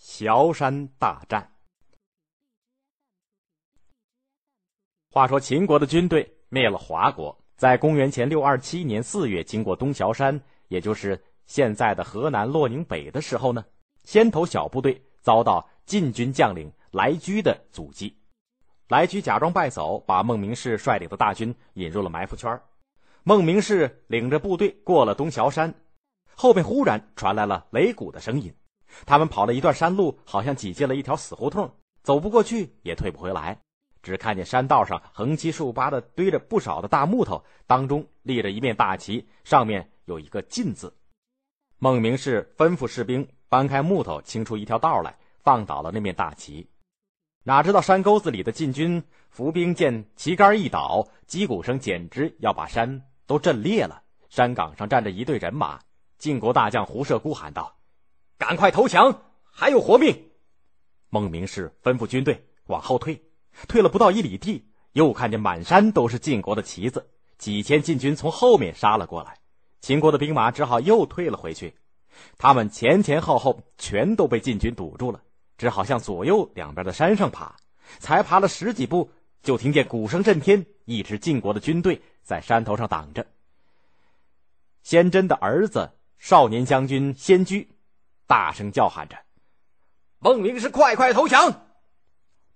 [0.00, 1.52] 崤山大战。
[5.10, 13.64] 话说秦国的军队灭了华国，在公元前六二七年四月，经过东崤山，也就是现在的河南洛宁北的时候呢，
[14.04, 18.16] 先头小部队遭到晋军将领来居的阻击。
[18.88, 22.58] 来居假装败走，把孟明氏率领的大军引入了埋伏圈。
[23.22, 25.74] 孟明氏领着部队过了东崤山，
[26.34, 28.54] 后面忽然传来了擂鼓的声音。
[29.06, 33.58] 他们跑了一段山路，好像挤进了一条死胡同，走不过去，也退不回来。
[34.02, 40.96] 只看见山道上横七竖八的堆着不少的大木头，当中立着一面大旗，上面有一个“晋”字。
[41.78, 46.68] 孟明视吩咐士兵搬开木头，清出一条道来，放倒了那面大旗。
[47.42, 54.02] 哪知道山沟子里的晋军伏兵见旗杆一倒，击鼓声简直要把山都震裂了。
[54.28, 55.80] 山岗上站着一队人马，
[56.18, 57.74] 晋国大将胡射孤喊道
[58.40, 59.22] ：“赶快投降，
[59.52, 60.30] 还有活命！”
[61.10, 63.22] 孟明视吩咐军队往后退。
[63.68, 69.36] 退了不到一里地，又看见满山都是晋国的旗子，几千晋军从后面杀了过来。
[69.82, 71.74] 秦国的兵马只好又退了回去。
[72.38, 75.20] 他们前前后后全都被晋军堵住了，
[75.58, 77.54] 只好向左右两边的山上爬。
[77.98, 79.10] 才爬了十几步，
[79.42, 83.26] 就听见鼓声震天，一支晋国的军队在山头上挡着。
[84.82, 87.68] 先真的儿子少年将军先居，
[88.30, 89.16] 大声叫喊着
[90.22, 91.66] ：“孟明是快快投降！”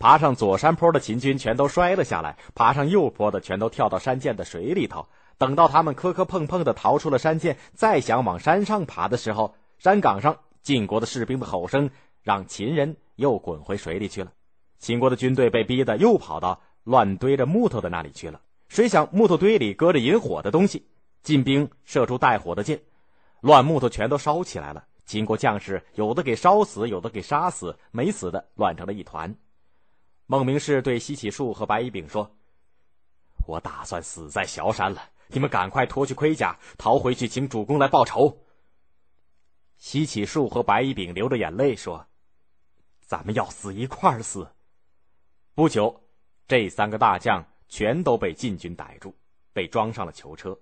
[0.00, 5.08] 爬上左山坡的秦军全都摔了下来，爬上右坡的全都跳到山涧的水里头。
[5.36, 11.90] 等到他们磕磕碰碰的逃出了山涧，再想往山上爬的时候，山岗上晋国的士兵的吼声
[12.22, 14.32] 让秦人又滚回水里去了。
[14.78, 18.40] 秦国的军队被逼得又跑到乱堆着木头的那里去了。
[18.70, 20.86] 谁想木头堆里搁着引火的东西，
[21.22, 22.80] 晋兵射出带火的箭，
[23.42, 24.84] 乱木头全都烧起来了。
[25.08, 29.34] 秦国将士有的给烧死，有的给杀死，没死的乱成了一团。
[30.26, 32.36] 孟明视对西起树和白乙丙说
[33.48, 38.44] ：“我打算死在崤山了，你们赶快脱去盔甲，逃回去，请主公来报仇。”
[39.78, 42.06] 西起树和白乙丙流着眼泪说
[43.00, 44.46] ：“咱们要死一块儿死。”
[45.56, 46.02] 不久，
[46.46, 49.14] 这三个大将全都被晋军逮住，
[49.54, 50.58] 被装上了囚车。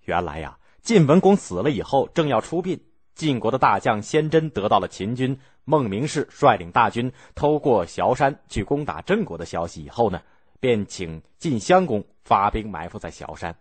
[0.00, 2.82] 原来呀，晋文公死了以后，正要出殡。
[3.14, 10.20] 晋国的大将先真得到了秦军孟明氏率领大军偷过崤山去攻打郑国的消息以后呢，
[10.60, 13.54] 便请晋襄公发兵埋伏在崤山，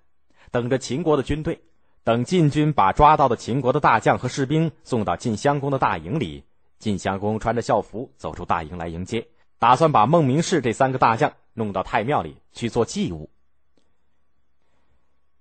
[0.52, 1.60] 等着秦国的军队。
[2.04, 6.44] 等晋军把抓到的秦国的大将和士兵送到晋襄公的大营里，
[6.80, 9.28] 晋襄公穿着校服走出大营来迎接，
[9.60, 13.30] 打算把孟明氏这三个大将弄到太庙里去做祭物。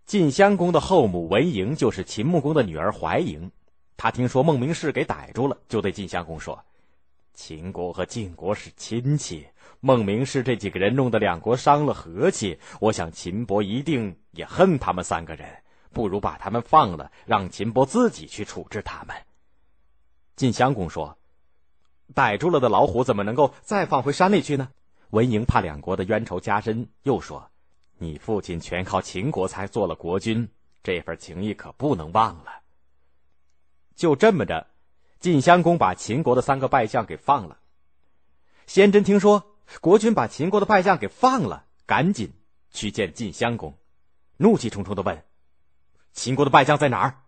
[0.05, 3.49] 晋襄公的后母文嬴就是秦穆公的女儿怀嬴。
[4.03, 6.65] 他听说孟明视给逮住了，就对晋襄公说
[7.37, 9.47] ：“秦国和晋国是亲戚，
[9.81, 15.47] 孟明氏这几个人弄得两国伤了和气，我想秦伯一定也恨他们三个人，
[15.93, 19.15] 不如把他们放了，让秦伯自己去处置他们。”
[20.35, 21.19] 晋襄公说
[22.15, 24.71] ：“逮住了的老虎怎么能够再放回山里去呢？”
[25.13, 27.51] 文嬴怕两国的冤仇加深，又说
[28.01, 30.49] ：“你父亲全靠秦国才做了国君，
[30.83, 32.60] 这份情谊可不能忘了。”
[34.01, 34.67] 就这么着，
[35.19, 37.59] 晋襄公把秦国的三个败将给放了。
[38.67, 39.45] 先真听说
[39.83, 42.33] 国君把秦国的败将给放了，赶紧
[42.71, 43.77] 去见晋襄公，
[44.39, 45.23] 怒气冲冲的问
[46.15, 47.21] ：“秦国的败将在哪儿？”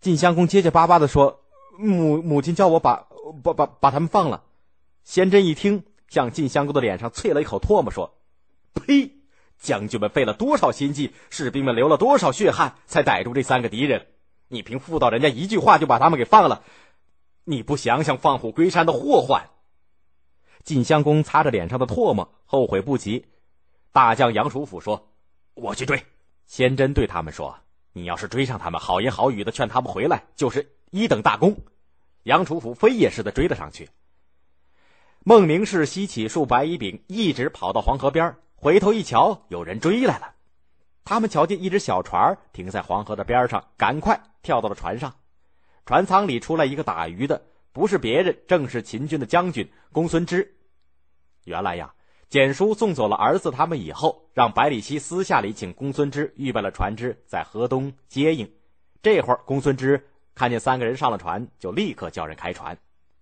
[0.00, 1.44] 晋襄公结结巴巴的说
[1.76, 3.08] ：“母母亲叫我把
[3.42, 4.44] 把把把他们放了。”
[5.04, 8.16] 先真一听，向晋襄公的脸上啐了一口唾沫，说
[8.72, 9.12] ：“呸！
[9.58, 14.06] 将军们费了多少心计，士兵们流了多少血汗，才逮住这三个敌人。”
[14.48, 16.62] 你凭妇道人家一句话就把他们给放了，
[17.44, 19.50] 你不想想放虎归山的祸患？
[20.62, 23.26] 晋襄公擦着脸上的唾沫，后悔不及。
[23.92, 25.08] 大将杨楚甫说
[25.54, 26.04] ：“我去追。”
[26.46, 27.58] 先真对他们说
[27.92, 31.56] ：“你要是追上他们，好言好语的劝他们回来，就是一等大功。”
[32.22, 33.88] 杨楚甫飞也似的追了上去。
[35.24, 40.34] 孟明氏、西起树、白乙丙一直跑到黄河边，回头一瞧，有人追来了。
[41.06, 45.14] 他们瞧见一只小船停在黄河的边上，赶快跳到了船上。
[45.86, 47.40] 船舱里出来一个打鱼的，
[47.72, 50.52] 不是别人，正是秦军的将军公孙支。
[51.44, 51.94] 原来呀，
[52.28, 58.52] 简叔送走了儿子他们以后，让百里奚私下里请公孙支预备了船只，在河东接应。
[59.00, 60.04] 这会儿，公孙支
[60.34, 62.76] 看见三个人上了船，就立刻叫人开船。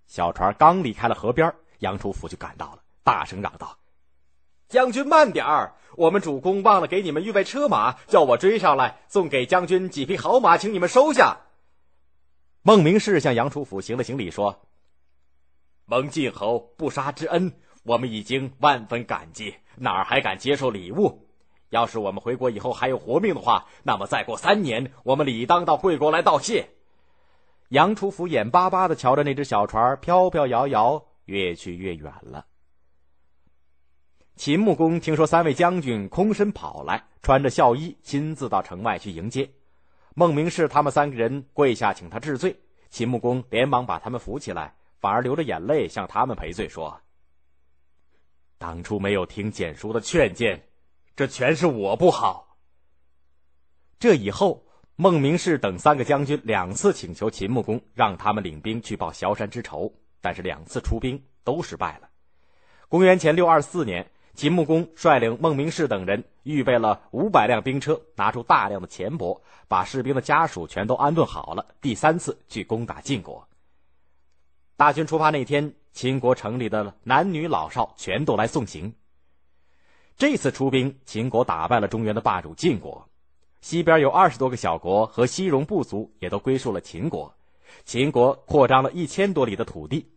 [0.06, 3.76] 小船刚离开了河边，杨楚甫就赶到了，大声嚷道
[4.68, 11.36] ：“将军慢点儿！”我们主公忘了给你们预备车马，叫我追上来送给将军几匹好马，请你们收下。
[12.62, 14.66] 孟明视向杨楚甫行了行礼，说
[15.86, 17.52] ：“蒙晋侯不杀之恩，
[17.84, 21.28] 我们已经万分感激，哪儿还敢接受礼物？
[21.68, 26.70] 要是我们回国以后还有活命的话，那么再过三年，我们理当到贵国来道谢。
[27.68, 32.46] 杨楚甫眼巴巴的瞧着那只小船飘飘摇摇，越去越远了。
[34.36, 39.48] 秦穆公听说三位将军空身跑来，穿着孝衣，亲自到城外去迎接。
[40.14, 42.60] 孟明视他们三个人跪下请他治罪，
[42.90, 44.74] 秦穆公连忙把他们扶起来。
[44.98, 46.98] 反而流着眼泪向他们赔罪说
[48.56, 50.66] ：“当初没有听简叔的劝谏，
[51.14, 52.56] 这全是我不好。”
[54.00, 54.66] 这以后，
[54.96, 59.92] 孟明氏等三个将军两次请求秦穆公让他们领兵去报萧山之仇，
[60.22, 62.08] 但是两次出兵都失败了。
[62.88, 73.46] 公元前六二四年，秦穆公率领孟明视等人预备了五百辆兵车，拿出大量的钱帛，把士兵的家属全都安顿好了，第三次去攻打晋国。
[74.76, 78.92] 大军出发那天，秦国城里的男女老少全都来送行。
[80.16, 83.08] 这次出兵，秦国打败了中原的霸主晋国，
[83.60, 87.32] 西边有二十多个小国和西戎部族也都归属了秦国。
[87.84, 90.10] 秦国扩张了一千多里的土地。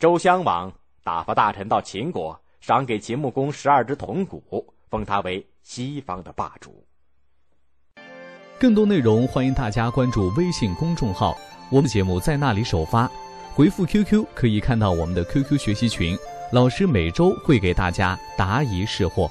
[0.00, 0.72] 周襄王
[1.04, 4.42] 打发大臣到秦国，赏给秦穆公十二只铜鼓，
[4.88, 6.82] 封他为西方的霸主。
[8.58, 11.36] 更多内容，欢迎大家关注微信公众号，
[11.70, 13.06] 我们节目在那里首发。
[13.52, 16.16] 回复 QQ 可以看到我们的 QQ 学习群，
[16.52, 19.22] 老师每周会给大家答疑释惑。